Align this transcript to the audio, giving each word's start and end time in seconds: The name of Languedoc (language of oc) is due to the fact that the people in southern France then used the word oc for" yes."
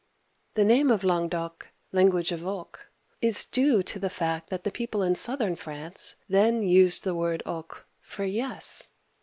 The 0.55 0.65
name 0.65 0.89
of 0.89 1.03
Languedoc 1.03 1.67
(language 1.91 2.31
of 2.31 2.43
oc) 2.43 2.89
is 3.21 3.45
due 3.45 3.83
to 3.83 3.99
the 3.99 4.09
fact 4.09 4.49
that 4.49 4.63
the 4.63 4.71
people 4.71 5.03
in 5.03 5.13
southern 5.13 5.55
France 5.55 6.15
then 6.27 6.63
used 6.63 7.03
the 7.03 7.13
word 7.13 7.43
oc 7.45 7.85
for" 7.99 8.23
yes." 8.43 8.89